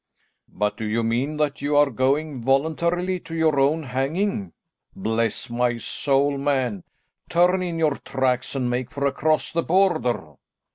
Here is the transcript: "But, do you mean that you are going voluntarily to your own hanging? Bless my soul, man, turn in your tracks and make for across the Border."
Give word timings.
"But, 0.51 0.77
do 0.77 0.85
you 0.85 1.03
mean 1.03 1.37
that 1.37 1.61
you 1.61 1.75
are 1.75 1.91
going 1.91 2.41
voluntarily 2.41 3.19
to 3.19 3.35
your 3.35 3.59
own 3.59 3.83
hanging? 3.83 4.51
Bless 4.95 5.47
my 5.47 5.77
soul, 5.77 6.39
man, 6.39 6.83
turn 7.29 7.61
in 7.61 7.77
your 7.77 7.97
tracks 7.97 8.55
and 8.55 8.67
make 8.67 8.89
for 8.89 9.05
across 9.05 9.51
the 9.51 9.61
Border." 9.61 10.37